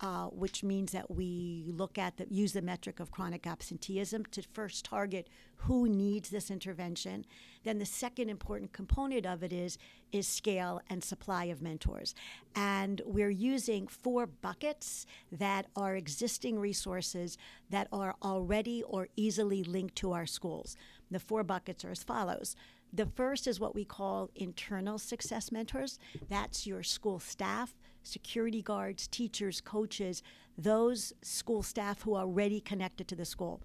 uh, 0.00 0.26
which 0.26 0.62
means 0.62 0.92
that 0.92 1.10
we 1.10 1.64
look 1.68 1.98
at 1.98 2.16
the 2.16 2.26
use 2.30 2.52
the 2.52 2.62
metric 2.62 3.00
of 3.00 3.10
chronic 3.10 3.46
absenteeism 3.46 4.24
to 4.26 4.42
first 4.52 4.84
target 4.84 5.28
who 5.56 5.88
needs 5.88 6.30
this 6.30 6.50
intervention. 6.50 7.24
Then 7.62 7.78
the 7.78 7.86
second 7.86 8.28
important 8.28 8.72
component 8.72 9.26
of 9.26 9.42
it 9.42 9.52
is 9.52 9.78
is 10.10 10.26
scale 10.26 10.80
and 10.90 11.02
supply 11.02 11.44
of 11.44 11.62
mentors. 11.62 12.14
And 12.54 13.00
we're 13.04 13.30
using 13.30 13.86
four 13.86 14.26
buckets 14.26 15.06
that 15.30 15.66
are 15.74 15.96
existing 15.96 16.58
resources 16.58 17.38
that 17.70 17.88
are 17.92 18.14
already 18.22 18.82
or 18.82 19.08
easily 19.16 19.62
linked 19.62 19.96
to 19.96 20.12
our 20.12 20.26
schools. 20.26 20.76
The 21.10 21.20
four 21.20 21.44
buckets 21.44 21.84
are 21.84 21.90
as 21.90 22.02
follows. 22.02 22.56
The 22.92 23.06
first 23.06 23.46
is 23.46 23.58
what 23.58 23.74
we 23.74 23.84
call 23.86 24.30
internal 24.34 24.98
success 24.98 25.50
mentors. 25.50 25.98
That's 26.28 26.66
your 26.66 26.82
school 26.82 27.18
staff, 27.18 27.74
security 28.02 28.62
guards, 28.62 29.06
teachers, 29.08 29.60
coaches, 29.60 30.22
those 30.58 31.12
school 31.22 31.62
staff 31.62 32.02
who 32.02 32.14
are 32.14 32.22
already 32.22 32.60
connected 32.60 33.08
to 33.08 33.16
the 33.16 33.24
school. 33.24 33.60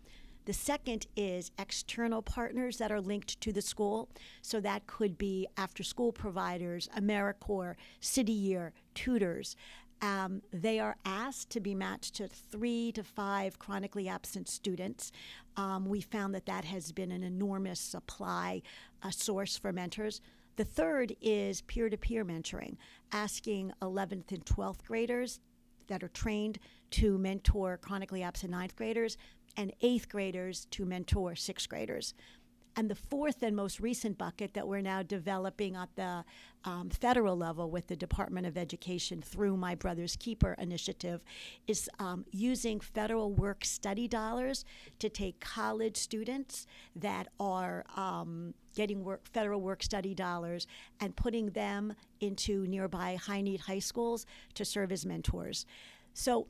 The 0.46 0.53
second 0.53 1.08
is 1.17 1.51
external 1.60 2.22
partners 2.22 2.77
that 2.77 2.89
are 2.89 3.01
linked 3.01 3.41
to 3.41 3.51
the 3.51 3.62
school. 3.62 4.08
So 4.41 4.62
that 4.62 4.88
could 4.88 5.17
be 5.17 5.46
after 5.58 5.84
school 5.84 6.13
providers, 6.13 6.88
AmeriCorps, 6.98 7.75
City 8.00 8.32
Year, 8.32 8.72
tutors. 8.94 9.58
Um, 10.01 10.41
they 10.53 10.79
are 10.79 10.96
asked 11.03 11.50
to 11.50 11.60
be 11.60 11.75
matched 11.75 12.15
to 12.15 12.27
three 12.27 12.91
to 12.94 13.03
five 13.03 13.60
chronically 13.60 14.08
absent 14.08 14.48
students. 14.48 15.12
Um, 15.58 15.86
we 15.86 16.01
found 16.01 16.34
that 16.36 16.46
that 16.46 16.63
has 16.65 16.94
been 16.94 17.12
an 17.12 17.24
enormous 17.24 17.79
supply 17.79 18.62
uh, 19.03 19.10
source 19.10 19.58
for 19.58 19.74
mentors. 19.74 20.22
The 20.58 20.66
third 20.66 21.16
is 21.22 21.62
peer 21.62 21.88
to 21.88 21.98
peer 21.98 22.26
mentoring, 22.26 22.78
asking 23.12 23.74
11th 23.82 24.32
and 24.32 24.44
12th 24.44 24.84
graders 24.86 25.40
that 25.88 26.04
are 26.04 26.10
trained 26.10 26.58
to 26.92 27.18
mentor 27.20 27.78
chronically 27.78 28.24
absent 28.24 28.52
ninth 28.52 28.76
graders 28.76 29.18
and 29.56 29.72
eighth 29.82 30.10
graders 30.10 30.66
to 30.72 30.84
mentor 30.84 31.36
sixth 31.36 31.70
graders. 31.70 32.16
And 32.76 32.90
the 32.90 32.96
fourth 32.96 33.42
and 33.42 33.56
most 33.56 33.80
recent 33.80 34.18
bucket 34.18 34.54
that 34.54 34.68
we're 34.68 34.82
now 34.82 35.02
developing 35.02 35.76
at 35.76 35.90
the 35.96 36.24
um, 36.64 36.90
federal 36.90 37.36
level 37.36 37.72
with 37.72 37.88
the 37.88 37.96
Department 37.96 38.46
of 38.46 38.56
Education 38.56 39.22
through 39.22 39.58
My 39.58 39.74
Brother's 39.74 40.16
Keeper 40.16 40.56
initiative 40.60 41.24
is 41.66 41.90
um, 41.98 42.26
using 42.32 42.80
federal 42.80 43.32
work 43.32 43.66
study 43.66 44.08
dollars 44.08 44.64
to 45.00 45.10
take 45.10 45.40
college 45.40 45.98
students 45.98 46.68
that 46.96 47.30
are 47.40 47.84
um, 47.96 48.54
getting 48.77 49.03
work, 49.03 49.27
federal 49.34 49.60
work 49.60 49.81
study 49.81 50.13
dollars 50.13 50.67
and 51.01 51.15
putting 51.15 51.48
them 51.48 51.93
into 52.19 52.67
nearby 52.67 53.15
high 53.15 53.41
need 53.41 53.60
high 53.60 53.79
schools 53.79 54.27
to 54.53 54.63
serve 54.63 54.91
as 54.91 55.03
mentors. 55.03 55.65
So 56.13 56.48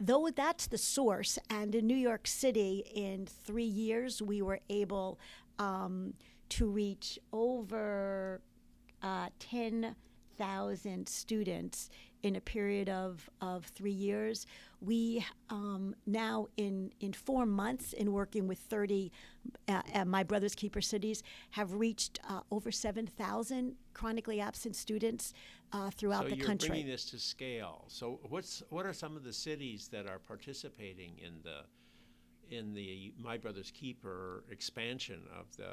though 0.00 0.30
that's 0.34 0.66
the 0.68 0.78
source, 0.78 1.38
and 1.50 1.74
in 1.74 1.86
New 1.86 1.96
York 2.10 2.26
City, 2.26 2.82
in 2.94 3.26
three 3.26 3.64
years, 3.64 4.22
we 4.22 4.40
were 4.40 4.60
able 4.70 5.18
um, 5.58 6.14
to 6.48 6.66
reach 6.66 7.18
over 7.30 8.40
uh, 9.02 9.28
10,000 9.38 11.06
students 11.06 11.90
in 12.26 12.34
a 12.34 12.40
period 12.40 12.88
of, 12.88 13.30
of 13.40 13.64
three 13.66 13.92
years. 13.92 14.46
We 14.80 15.24
um, 15.48 15.94
now, 16.06 16.48
in, 16.56 16.92
in 16.98 17.12
four 17.12 17.46
months, 17.46 17.92
in 17.92 18.12
working 18.12 18.48
with 18.48 18.58
30 18.58 19.12
uh, 19.68 20.04
My 20.04 20.24
Brother's 20.24 20.56
Keeper 20.56 20.80
cities, 20.80 21.22
have 21.50 21.72
reached 21.72 22.18
uh, 22.28 22.40
over 22.50 22.72
7,000 22.72 23.76
chronically 23.94 24.40
absent 24.40 24.74
students 24.74 25.32
uh, 25.72 25.90
throughout 25.90 26.24
so 26.24 26.30
the 26.30 26.36
you're 26.36 26.46
country. 26.46 26.68
bringing 26.68 26.86
this 26.88 27.04
to 27.06 27.18
scale. 27.18 27.84
So, 27.86 28.18
what's 28.28 28.62
what 28.70 28.86
are 28.86 28.92
some 28.92 29.16
of 29.16 29.24
the 29.24 29.32
cities 29.32 29.88
that 29.92 30.06
are 30.06 30.18
participating 30.18 31.18
in 31.18 31.34
the 31.42 32.56
in 32.56 32.74
the 32.74 33.12
My 33.18 33.36
Brother's 33.36 33.70
Keeper 33.70 34.44
expansion 34.50 35.22
of 35.38 35.56
the 35.56 35.70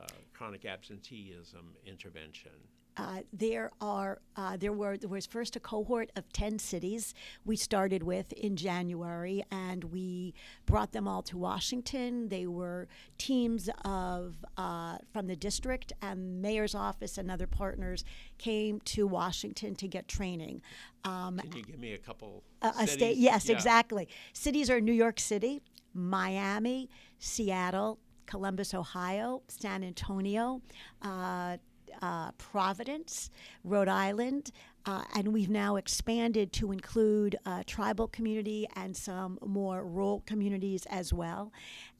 uh, 0.00 0.06
chronic 0.32 0.64
absenteeism 0.64 1.74
intervention? 1.86 2.52
Uh, 2.96 3.20
there 3.32 3.70
are 3.80 4.20
uh, 4.36 4.56
there 4.56 4.72
were 4.72 4.96
there 4.96 5.08
was 5.08 5.26
first 5.26 5.56
a 5.56 5.60
cohort 5.60 6.10
of 6.16 6.32
10 6.32 6.58
cities 6.58 7.12
we 7.44 7.56
started 7.56 8.02
with 8.02 8.32
in 8.34 8.54
January 8.56 9.42
and 9.50 9.84
we 9.84 10.32
brought 10.64 10.92
them 10.92 11.08
all 11.08 11.22
to 11.22 11.36
Washington. 11.36 12.28
They 12.28 12.46
were 12.46 12.86
teams 13.18 13.68
of 13.84 14.36
uh, 14.56 14.98
from 15.12 15.26
the 15.26 15.34
district 15.34 15.92
and 16.02 16.40
mayor's 16.40 16.74
office 16.74 17.18
and 17.18 17.30
other 17.30 17.48
partners 17.48 18.04
came 18.38 18.80
to 18.80 19.06
Washington 19.06 19.74
to 19.76 19.88
get 19.88 20.06
training. 20.06 20.62
Um, 21.04 21.38
can 21.38 21.52
you 21.52 21.64
give 21.64 21.80
me 21.80 21.94
a 21.94 21.98
couple 21.98 22.44
a 22.62 22.86
state 22.86 23.16
yes 23.16 23.48
yeah. 23.48 23.54
exactly. 23.54 24.08
Cities 24.32 24.70
are 24.70 24.80
New 24.80 24.92
York 24.92 25.18
City 25.18 25.62
Miami 25.94 26.88
Seattle 27.18 27.98
Columbus 28.26 28.72
Ohio 28.72 29.42
San 29.48 29.82
Antonio 29.82 30.62
uh, 31.02 31.56
uh, 32.02 32.32
Providence, 32.32 33.30
Rhode 33.62 33.88
Island, 33.88 34.50
uh, 34.86 35.02
and 35.14 35.28
we've 35.28 35.48
now 35.48 35.76
expanded 35.76 36.52
to 36.52 36.70
include 36.70 37.36
a 37.46 37.50
uh, 37.50 37.62
tribal 37.66 38.06
community 38.06 38.66
and 38.76 38.94
some 38.96 39.38
more 39.44 39.84
rural 39.84 40.22
communities 40.26 40.86
as 40.90 41.12
well. 41.12 41.52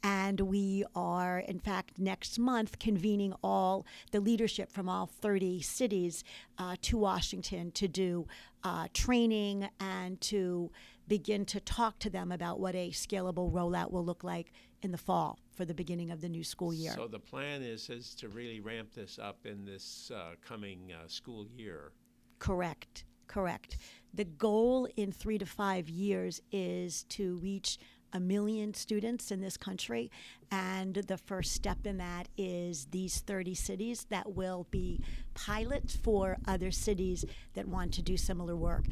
And 0.03 0.41
we 0.41 0.85
are, 0.95 1.39
in 1.39 1.59
fact, 1.59 1.99
next 1.99 2.39
month 2.39 2.79
convening 2.79 3.33
all 3.43 3.87
the 4.11 4.21
leadership 4.21 4.71
from 4.71 4.89
all 4.89 5.07
30 5.07 5.63
cities 5.63 6.25
uh, 6.59 6.77
to 6.83 6.99
Washington 6.99 7.71
to 7.73 7.89
do 7.89 8.27
uh, 8.63 8.89
training 8.93 9.69
and 9.81 10.21
to 10.21 10.71
begin 11.09 11.45
to 11.47 11.61
talk 11.61 11.99
to 12.01 12.11
them 12.11 12.33
about 12.33 12.61
what 12.61 12.75
a 12.75 12.91
scalable 12.91 13.51
rollout 13.51 13.91
will 13.91 14.05
look 14.05 14.25
like 14.25 14.53
in 14.85 14.93
the 14.93 14.99
fall 14.99 15.39
for 15.57 15.65
the 15.65 15.75
beginning 15.75 16.11
of 16.11 16.21
the 16.21 16.29
new 16.29 16.45
school 16.45 16.73
year. 16.73 16.93
So 16.95 17.09
the 17.09 17.19
plan 17.19 17.63
is 17.63 17.89
is 17.91 18.15
to 18.17 18.29
really 18.29 18.61
ramp 18.61 18.93
this 18.95 19.19
up 19.19 19.47
in 19.47 19.65
this 19.65 20.11
uh, 20.15 20.35
coming 20.47 20.93
uh, 20.93 21.09
school 21.09 21.47
year. 21.57 21.93
Correct. 22.39 23.05
Correct. 23.27 23.79
The 24.13 24.25
goal 24.25 24.87
in 24.97 25.11
three 25.11 25.39
to 25.39 25.47
five 25.47 25.89
years 25.89 26.43
is 26.53 27.05
to 27.05 27.37
reach 27.37 27.79
a 28.13 28.21
million 28.21 28.73
students 28.75 29.31
in 29.31 29.41
this 29.41 29.57
country. 29.57 30.11
And 30.51 30.95
the 30.95 31.17
first 31.17 31.53
step 31.53 31.85
in 31.85 31.97
that 31.99 32.29
is 32.37 32.87
these 32.93 33.21
30 33.21 33.55
cities 33.55 34.07
that 34.11 34.35
will 34.35 34.67
be 34.71 35.01
pilots 35.35 35.97
for 35.97 36.37
other 36.47 36.71
cities 36.71 37.25
that 37.55 37.67
want 37.67 37.93
to 37.95 38.03
do 38.03 38.17
similar 38.17 38.55
work. 38.55 38.85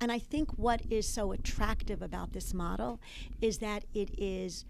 And 0.00 0.10
I 0.10 0.18
think 0.18 0.50
what 0.58 0.82
is 0.90 1.08
so 1.08 1.32
attractive 1.32 2.02
about 2.02 2.32
this 2.32 2.52
model 2.52 3.00
is 3.40 3.58
that 3.58 3.84
it 3.94 4.10
is 4.18 4.64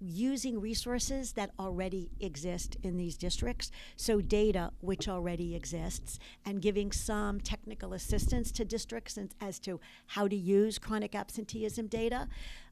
using 0.00 0.60
resources 0.60 1.32
that 1.32 1.50
already 1.58 2.10
exist 2.20 2.76
in 2.82 2.96
these 2.96 3.16
districts, 3.16 3.70
so 3.96 4.20
data 4.20 4.72
which 4.80 5.08
already 5.08 5.54
exists, 5.54 6.18
and 6.44 6.62
giving 6.62 6.90
some 6.90 7.40
technical 7.40 7.92
assistance 7.92 8.50
to 8.52 8.64
districts 8.64 9.18
as 9.40 9.58
to 9.60 9.78
how 10.06 10.26
to 10.26 10.36
use 10.36 10.78
chronic 10.78 11.14
absenteeism 11.14 11.86
data. 11.86 12.28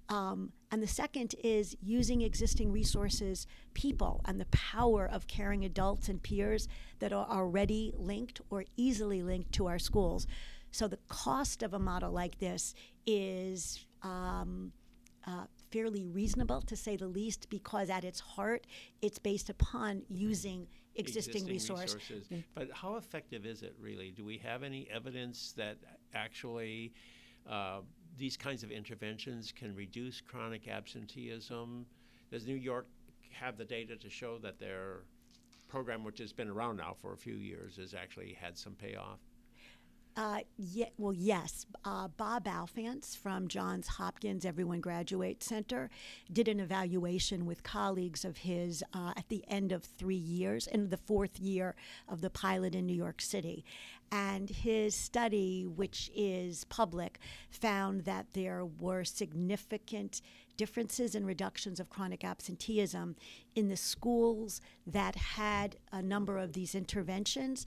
Um, 0.09 0.53
and 0.71 0.83
the 0.83 0.87
second 0.87 1.35
is 1.45 1.77
using 1.83 2.23
existing 2.23 2.73
resources, 2.73 3.47
people, 3.75 4.23
and 4.25 4.41
the 4.41 4.47
power 4.47 5.07
of 5.07 5.27
caring 5.27 5.65
adults 5.67 6.09
and 6.09 6.23
peers 6.23 6.67
that 6.99 7.13
are 7.13 7.27
already 7.29 7.93
linked 7.97 8.41
or 8.49 8.65
easily 8.77 9.23
linked 9.23 9.53
to 9.53 9.67
our 9.67 9.79
schools. 9.79 10.27
So 10.71 10.89
the 10.89 10.99
cost 11.09 11.63
of 11.63 11.75
a 11.75 11.79
model 11.79 12.11
like 12.11 12.39
this 12.39 12.75
is 13.07 13.85
um, 14.03 14.73
uh, 15.27 15.45
fairly 15.71 16.05
reasonable 16.05 16.61
to 16.63 16.77
say 16.77 16.97
the 16.97 17.07
least 17.07 17.49
because 17.51 17.91
at 17.91 18.05
its 18.05 18.21
heart 18.21 18.67
it's 19.03 19.19
based 19.19 19.51
upon 19.51 20.03
using 20.09 20.67
existing, 20.97 21.47
resource. 21.47 21.95
resources. 21.95 22.29
But 22.55 22.71
how 22.73 22.97
effective 22.97 23.47
is 23.47 23.63
it 23.63 23.75
really? 23.81 24.11
Do 24.11 24.25
we 24.25 24.39
have 24.39 24.63
any 24.63 24.89
evidence 24.91 25.53
that 25.57 25.77
actually 26.15 26.93
uh, 27.49 27.81
these 28.17 28.37
kinds 28.37 28.63
of 28.63 28.71
interventions 28.71 29.53
can 29.53 29.75
reduce 29.75 30.21
chronic 30.21 30.69
absenteeism? 30.69 31.87
Does 32.31 32.47
New 32.47 32.57
York 32.57 32.87
have 33.31 33.57
the 33.57 33.65
data 33.65 33.97
to 33.97 34.11
show 34.11 34.39
that 34.39 34.59
their 34.59 35.03
program, 35.69 36.03
which 36.05 36.19
has 36.19 36.33
been 36.33 36.49
around 36.49 36.77
now 36.77 36.97
for 37.01 37.13
a 37.13 37.17
few 37.17 37.35
years, 37.35 37.77
has 37.77 37.95
actually 37.95 38.37
had 38.39 38.57
some 38.57 38.75
payoff? 38.75 39.21
Uh, 40.19 40.41
yeah, 40.57 40.89
well, 40.99 41.13
yes. 41.13 41.65
Uh, 41.85 42.09
Bob 42.09 42.45
Balfanz 42.45 43.17
from 43.17 43.47
Johns 43.47 43.87
Hopkins 43.87 44.45
Everyone 44.45 44.81
Graduate 44.81 45.45
Center 45.45 45.91
did 46.33 46.49
an 46.49 46.59
evaluation 46.59 47.47
with 47.47 47.63
colleagues 47.63 48.25
of 48.25 48.39
his 48.39 48.83
uh, 48.93 49.13
at 49.17 49.29
the 49.29 49.45
end 49.47 49.71
of 49.71 49.85
three 49.85 50.17
years, 50.17 50.67
in 50.67 50.89
the 50.89 50.97
fourth 50.97 51.39
year 51.39 51.77
of 52.09 52.21
the 52.21 52.31
pilot 52.31 52.75
in 52.75 52.85
New 52.85 52.97
York 52.97 53.21
City. 53.21 53.65
And 54.11 54.51
his 54.51 54.97
study, 54.97 55.65
which 55.65 56.11
is 56.13 56.65
public, 56.65 57.21
found 57.49 58.05
that 58.05 58.27
there 58.33 58.65
were 58.65 59.05
significant 59.05 60.21
differences 60.57 61.15
and 61.15 61.25
reductions 61.27 61.79
of 61.79 61.89
chronic 61.91 62.25
absenteeism 62.25 63.15
in 63.55 63.69
the 63.69 63.77
schools 63.77 64.61
that 64.85 65.15
had 65.15 65.77
a 65.93 66.03
number 66.03 66.39
of 66.39 66.55
these 66.55 66.75
interventions 66.75 67.65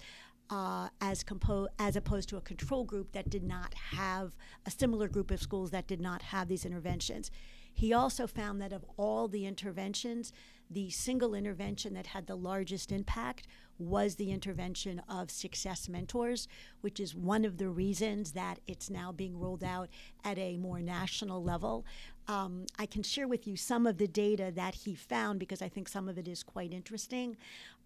uh, 0.51 0.89
as, 0.99 1.23
compo- 1.23 1.69
as 1.79 1.95
opposed 1.95 2.27
to 2.29 2.37
a 2.37 2.41
control 2.41 2.83
group 2.83 3.13
that 3.13 3.29
did 3.29 3.43
not 3.43 3.73
have 3.73 4.33
a 4.65 4.71
similar 4.71 5.07
group 5.07 5.31
of 5.31 5.41
schools 5.41 5.71
that 5.71 5.87
did 5.87 6.01
not 6.01 6.21
have 6.21 6.49
these 6.49 6.65
interventions. 6.65 7.31
He 7.73 7.93
also 7.93 8.27
found 8.27 8.61
that 8.61 8.73
of 8.73 8.85
all 8.97 9.29
the 9.29 9.45
interventions, 9.45 10.33
the 10.69 10.89
single 10.89 11.33
intervention 11.33 11.93
that 11.93 12.07
had 12.07 12.27
the 12.27 12.35
largest 12.35 12.91
impact 12.91 13.47
was 13.79 14.15
the 14.15 14.31
intervention 14.31 15.01
of 15.09 15.31
Success 15.31 15.87
Mentors, 15.87 16.49
which 16.81 16.99
is 16.99 17.15
one 17.15 17.45
of 17.45 17.57
the 17.57 17.69
reasons 17.69 18.33
that 18.33 18.59
it's 18.67 18.89
now 18.89 19.11
being 19.11 19.39
rolled 19.39 19.63
out 19.63 19.89
at 20.23 20.37
a 20.37 20.57
more 20.57 20.81
national 20.81 21.41
level. 21.41 21.85
Um, 22.27 22.65
I 22.77 22.85
can 22.85 23.03
share 23.03 23.27
with 23.27 23.47
you 23.47 23.55
some 23.55 23.87
of 23.87 23.97
the 23.97 24.07
data 24.07 24.51
that 24.53 24.75
he 24.75 24.93
found 24.93 25.39
because 25.39 25.61
I 25.61 25.69
think 25.69 25.87
some 25.87 26.07
of 26.07 26.17
it 26.17 26.27
is 26.27 26.43
quite 26.43 26.73
interesting. 26.73 27.37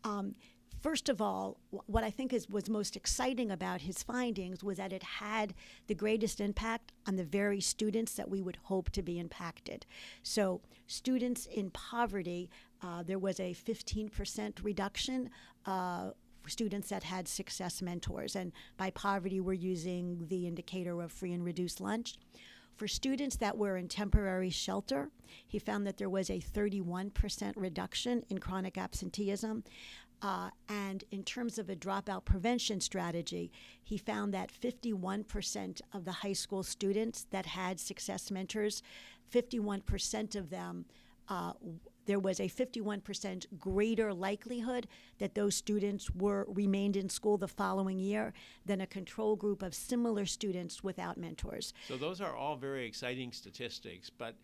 Um, 0.03 0.36
First 0.85 1.09
of 1.09 1.19
all, 1.19 1.57
what 1.87 2.03
I 2.03 2.11
think 2.11 2.31
is 2.31 2.47
was 2.47 2.69
most 2.69 2.95
exciting 2.95 3.49
about 3.49 3.81
his 3.81 4.03
findings 4.03 4.63
was 4.63 4.77
that 4.77 4.93
it 4.93 5.01
had 5.01 5.55
the 5.87 5.95
greatest 5.95 6.39
impact 6.39 6.91
on 7.07 7.15
the 7.15 7.23
very 7.23 7.59
students 7.59 8.13
that 8.13 8.29
we 8.29 8.39
would 8.39 8.59
hope 8.65 8.91
to 8.91 9.01
be 9.01 9.17
impacted. 9.17 9.87
So, 10.21 10.61
students 10.85 11.47
in 11.47 11.71
poverty, 11.71 12.51
uh, 12.83 13.01
there 13.01 13.17
was 13.17 13.39
a 13.39 13.55
15% 13.55 14.63
reduction. 14.63 15.31
Uh, 15.65 16.11
students 16.45 16.89
that 16.89 17.01
had 17.01 17.27
success 17.27 17.81
mentors. 17.81 18.35
And 18.35 18.51
by 18.77 18.91
poverty, 18.91 19.39
we're 19.39 19.53
using 19.53 20.27
the 20.27 20.45
indicator 20.45 21.01
of 21.01 21.11
free 21.11 21.33
and 21.33 21.43
reduced 21.43 21.81
lunch. 21.81 22.19
For 22.75 22.89
students 22.89 23.37
that 23.37 23.57
were 23.57 23.77
in 23.77 23.87
temporary 23.87 24.49
shelter, 24.49 25.09
he 25.47 25.59
found 25.59 25.87
that 25.87 25.97
there 25.97 26.09
was 26.09 26.29
a 26.29 26.41
31% 26.41 27.53
reduction 27.55 28.23
in 28.29 28.39
chronic 28.39 28.77
absenteeism. 28.77 29.63
Uh, 30.25 30.50
and 30.70 31.03
in 31.12 31.22
terms 31.24 31.60
of 31.60 31.70
a 31.70 31.75
dropout 31.75 32.25
prevention 32.25 32.82
strategy, 32.82 33.51
he 33.84 33.96
found 33.96 34.34
that 34.34 34.50
51% 34.51 35.82
of 35.94 36.03
the 36.03 36.12
high 36.12 36.34
school 36.34 36.63
students 36.63 37.27
that 37.29 37.46
had 37.46 37.79
success 37.79 38.32
mentors, 38.32 38.82
51% 39.32 40.36
of 40.36 40.50
them, 40.50 40.86
uh, 41.29 41.53
there 42.08 42.17
was 42.17 42.39
a 42.39 42.50
51% 42.50 43.46
greater 43.60 44.12
likelihood 44.15 44.88
that 45.20 45.36
those 45.36 45.53
students 45.53 46.10
were 46.10 46.48
remained 46.50 46.96
in 46.96 47.08
school 47.08 47.38
the 47.38 47.48
following 47.48 48.00
year 48.00 48.34
than 48.65 48.82
a 48.82 48.88
control 48.88 49.36
group 49.36 49.62
of 49.62 49.75
similar 49.75 50.25
students 50.25 50.84
without 50.84 51.17
mentors. 51.17 51.72
So 51.88 51.98
those 51.98 52.20
are 52.20 52.36
all 52.36 52.55
very 52.55 52.88
exciting 52.88 53.32
statistics, 53.32 54.10
but 54.10 54.36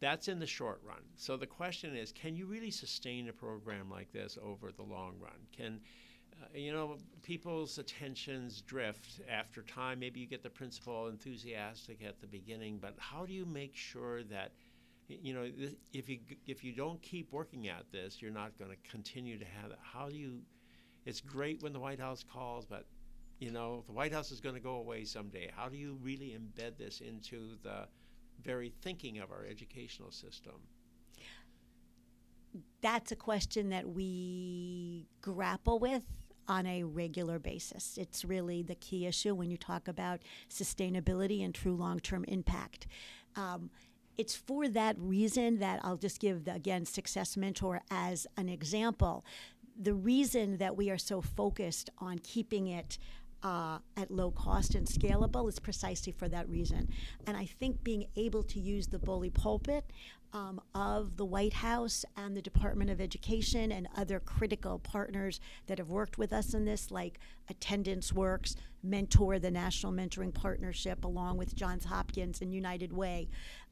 that's 0.00 0.28
in 0.28 0.38
the 0.38 0.46
short 0.46 0.80
run. 0.84 1.02
So 1.16 1.36
the 1.36 1.46
question 1.46 1.94
is, 1.94 2.12
can 2.12 2.34
you 2.34 2.46
really 2.46 2.70
sustain 2.70 3.28
a 3.28 3.32
program 3.32 3.90
like 3.90 4.12
this 4.12 4.38
over 4.42 4.72
the 4.72 4.82
long 4.82 5.14
run? 5.20 5.46
Can 5.56 5.80
uh, 6.40 6.46
you 6.54 6.72
know, 6.72 6.96
people's 7.22 7.78
attentions 7.78 8.62
drift 8.62 9.20
after 9.28 9.62
time. 9.62 9.98
Maybe 9.98 10.20
you 10.20 10.26
get 10.26 10.42
the 10.42 10.50
principal 10.50 11.08
enthusiastic 11.08 12.02
at 12.02 12.20
the 12.20 12.26
beginning, 12.26 12.78
but 12.80 12.94
how 12.98 13.26
do 13.26 13.32
you 13.32 13.44
make 13.44 13.76
sure 13.76 14.22
that, 14.24 14.52
you 15.08 15.34
know, 15.34 15.50
if 15.92 16.08
you 16.08 16.20
if 16.46 16.62
you 16.62 16.72
don't 16.72 17.02
keep 17.02 17.32
working 17.32 17.68
at 17.68 17.90
this, 17.90 18.22
you're 18.22 18.30
not 18.30 18.56
going 18.58 18.70
to 18.70 18.90
continue 18.90 19.38
to 19.38 19.44
have 19.44 19.70
it. 19.72 19.78
How 19.82 20.08
do 20.08 20.16
you? 20.16 20.40
It's 21.04 21.20
great 21.20 21.62
when 21.62 21.72
the 21.72 21.80
White 21.80 21.98
House 21.98 22.24
calls, 22.32 22.64
but 22.64 22.86
you 23.40 23.50
know, 23.50 23.82
the 23.86 23.92
White 23.92 24.12
House 24.12 24.30
is 24.30 24.40
going 24.40 24.54
to 24.54 24.60
go 24.60 24.76
away 24.76 25.04
someday. 25.04 25.50
How 25.54 25.68
do 25.68 25.76
you 25.76 25.98
really 26.00 26.36
embed 26.38 26.78
this 26.78 27.00
into 27.00 27.56
the 27.64 27.88
very 28.42 28.72
thinking 28.82 29.18
of 29.18 29.30
our 29.30 29.44
educational 29.44 30.10
system? 30.10 30.54
That's 32.80 33.12
a 33.12 33.16
question 33.16 33.68
that 33.70 33.88
we 33.88 35.06
grapple 35.20 35.78
with 35.78 36.02
on 36.48 36.66
a 36.66 36.82
regular 36.82 37.38
basis. 37.38 37.96
It's 37.96 38.24
really 38.24 38.62
the 38.62 38.74
key 38.74 39.06
issue 39.06 39.34
when 39.34 39.50
you 39.50 39.56
talk 39.56 39.86
about 39.86 40.20
sustainability 40.48 41.44
and 41.44 41.54
true 41.54 41.76
long 41.76 42.00
term 42.00 42.24
impact. 42.24 42.88
Um, 43.36 43.70
it's 44.18 44.34
for 44.34 44.68
that 44.68 44.96
reason 44.98 45.60
that 45.60 45.80
I'll 45.82 45.96
just 45.96 46.20
give, 46.20 46.44
the, 46.44 46.54
again, 46.54 46.84
Success 46.84 47.36
Mentor 47.36 47.80
as 47.90 48.26
an 48.36 48.48
example. 48.48 49.24
The 49.80 49.94
reason 49.94 50.58
that 50.58 50.76
we 50.76 50.90
are 50.90 50.98
so 50.98 51.22
focused 51.22 51.88
on 51.98 52.18
keeping 52.18 52.66
it 52.66 52.98
uh, 53.42 53.78
at 53.96 54.10
low 54.10 54.30
cost 54.30 54.74
and 54.74 54.86
scalable 54.86 55.48
is 55.48 55.58
precisely 55.58 56.12
for 56.12 56.28
that 56.28 56.48
reason. 56.48 56.88
And 57.26 57.36
I 57.36 57.46
think 57.46 57.82
being 57.82 58.06
able 58.16 58.42
to 58.44 58.60
use 58.60 58.88
the 58.88 58.98
bully 58.98 59.30
pulpit 59.30 59.84
um, 60.32 60.60
of 60.74 61.16
the 61.16 61.24
White 61.24 61.54
House 61.54 62.04
and 62.16 62.36
the 62.36 62.42
Department 62.42 62.90
of 62.90 63.00
Education 63.00 63.72
and 63.72 63.88
other 63.96 64.20
critical 64.20 64.78
partners 64.78 65.40
that 65.66 65.78
have 65.78 65.90
worked 65.90 66.18
with 66.18 66.32
us 66.32 66.54
in 66.54 66.64
this, 66.64 66.90
like 66.90 67.18
Attendance 67.48 68.12
Works, 68.12 68.54
Mentor, 68.82 69.38
the 69.38 69.50
National 69.50 69.92
Mentoring 69.92 70.32
Partnership, 70.32 71.04
along 71.04 71.36
with 71.36 71.54
Johns 71.54 71.84
Hopkins 71.84 72.40
and 72.40 72.54
United 72.54 72.92
Way, 72.92 73.28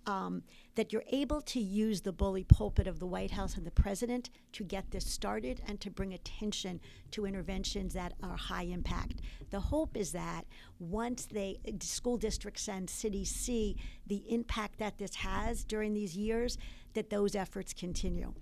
um, 0.08 0.42
that 0.74 0.92
you're 0.92 1.04
able 1.12 1.42
to 1.42 1.60
use 1.60 2.00
the 2.00 2.12
bully 2.12 2.42
pulpit 2.42 2.86
of 2.86 2.98
the 2.98 3.06
White 3.06 3.30
House 3.30 3.56
and 3.56 3.66
the 3.66 3.70
president 3.70 4.30
to 4.52 4.64
get 4.64 4.90
this 4.90 5.04
started 5.04 5.60
and 5.68 5.80
to 5.82 5.90
bring 5.90 6.14
attention 6.14 6.80
to 7.10 7.26
interventions 7.26 7.92
that 7.92 8.14
are 8.22 8.36
high 8.36 8.62
impact. 8.62 9.20
The 9.50 9.60
hope 9.60 9.96
is 9.96 10.12
that 10.12 10.46
once 10.78 11.26
they 11.26 11.58
school 11.80 12.16
districts 12.16 12.68
and 12.68 12.88
cities 12.88 13.30
see 13.30 13.76
the 14.06 14.24
impact 14.28 14.78
that 14.78 14.96
this 14.96 15.14
has 15.16 15.62
during 15.62 15.92
these 15.92 16.16
years, 16.16 16.56
that 16.94 17.10
those 17.10 17.34
efforts 17.34 17.72
continue. 17.72 18.32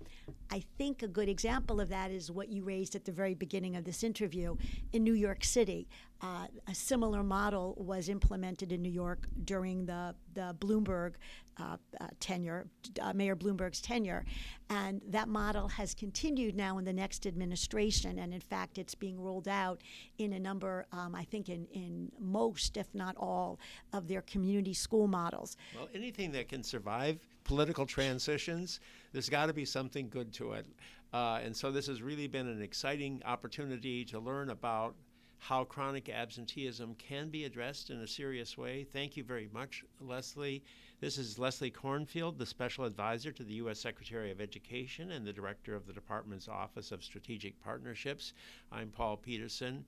I 0.49 0.63
think 0.77 1.03
a 1.03 1.07
good 1.07 1.29
example 1.29 1.79
of 1.79 1.89
that 1.89 2.11
is 2.11 2.31
what 2.31 2.49
you 2.49 2.63
raised 2.63 2.95
at 2.95 3.05
the 3.05 3.11
very 3.11 3.33
beginning 3.33 3.75
of 3.75 3.83
this 3.83 4.03
interview 4.03 4.55
in 4.93 5.03
New 5.03 5.13
York 5.13 5.43
City. 5.43 5.87
Uh, 6.21 6.47
a 6.67 6.73
similar 6.73 7.21
model 7.21 7.75
was 7.77 8.09
implemented 8.09 8.71
in 8.71 8.81
New 8.81 8.91
York 8.91 9.27
during 9.43 9.85
the, 9.85 10.15
the 10.33 10.55
Bloomberg 10.59 11.13
uh, 11.59 11.77
uh, 11.99 12.07
tenure, 12.19 12.67
uh, 13.01 13.13
Mayor 13.13 13.35
Bloomberg's 13.35 13.81
tenure. 13.81 14.25
And 14.69 15.01
that 15.09 15.27
model 15.27 15.67
has 15.67 15.93
continued 15.93 16.55
now 16.55 16.77
in 16.77 16.85
the 16.85 16.93
next 16.93 17.25
administration. 17.25 18.19
And 18.19 18.33
in 18.33 18.41
fact, 18.41 18.77
it's 18.77 18.95
being 18.95 19.19
rolled 19.19 19.47
out 19.47 19.81
in 20.17 20.33
a 20.33 20.39
number, 20.39 20.87
um, 20.91 21.15
I 21.15 21.23
think, 21.23 21.49
in, 21.49 21.67
in 21.71 22.11
most, 22.19 22.77
if 22.77 22.93
not 22.93 23.15
all, 23.17 23.59
of 23.93 24.07
their 24.07 24.21
community 24.21 24.73
school 24.73 25.07
models. 25.07 25.57
Well, 25.75 25.89
anything 25.93 26.31
that 26.31 26.49
can 26.49 26.63
survive 26.63 27.19
political 27.47 27.85
transitions, 27.85 28.81
there's 29.13 29.29
got 29.29 29.47
to 29.47 29.53
be 29.53 29.65
something 29.65 30.09
good 30.09 30.33
to 30.33 30.51
it. 30.51 30.67
Uh, 31.13 31.39
and 31.43 31.55
so 31.55 31.71
this 31.71 31.87
has 31.87 32.01
really 32.01 32.27
been 32.27 32.47
an 32.47 32.61
exciting 32.61 33.21
opportunity 33.25 34.03
to 34.03 34.19
learn 34.19 34.49
about 34.49 34.93
how 35.39 35.63
chronic 35.63 36.09
absenteeism 36.09 36.95
can 36.95 37.29
be 37.29 37.45
addressed 37.45 37.89
in 37.89 38.01
a 38.01 38.07
serious 38.07 38.57
way. 38.57 38.83
Thank 38.91 39.15
you 39.15 39.23
very 39.23 39.49
much, 39.53 39.85
Leslie. 40.01 40.63
This 40.99 41.17
is 41.17 41.39
Leslie 41.39 41.71
Cornfield, 41.71 42.37
the 42.37 42.45
Special 42.45 42.83
Advisor 42.83 43.31
to 43.31 43.43
the 43.43 43.53
U.S. 43.53 43.79
Secretary 43.79 44.31
of 44.31 44.41
Education 44.41 45.11
and 45.11 45.25
the 45.25 45.31
Director 45.31 45.75
of 45.75 45.85
the 45.85 45.93
Department's 45.93 46.47
Office 46.47 46.91
of 46.91 47.03
Strategic 47.03 47.61
Partnerships. 47.63 48.33
I'm 48.71 48.89
Paul 48.89 49.15
Peterson, 49.15 49.85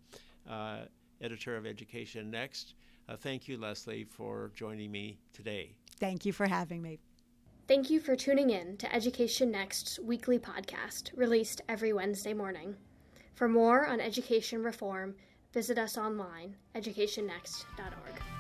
uh, 0.50 0.82
Editor 1.20 1.58
of 1.58 1.66
Education 1.66 2.32
Next. 2.32 2.76
Uh, 3.10 3.18
thank 3.18 3.48
you, 3.48 3.58
Leslie, 3.58 4.06
for 4.06 4.52
joining 4.56 4.92
me 4.92 5.18
today. 5.34 5.76
Thank 6.00 6.26
you 6.26 6.32
for 6.32 6.46
having 6.46 6.82
me. 6.82 7.00
Thank 7.70 7.92
you 7.92 8.00
for 8.00 8.16
tuning 8.16 8.50
in 8.50 8.78
to 8.78 8.92
Education 8.92 9.54
Next's 9.54 10.00
weekly 10.00 10.40
podcast, 10.40 11.16
released 11.16 11.62
every 11.70 11.94
Wednesday 11.94 12.34
morning. 12.34 12.76
For 13.36 13.48
more 13.48 13.86
on 13.86 14.02
education 14.02 14.64
reform, 14.64 15.14
visit 15.54 15.78
us 15.78 15.96
online, 15.96 16.56
educationnext.org. 16.74 18.39